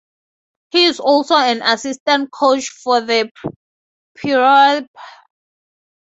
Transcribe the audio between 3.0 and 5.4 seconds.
the Peoria Padres.